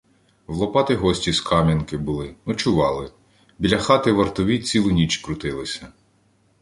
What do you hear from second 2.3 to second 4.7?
ночували, біля хати вартові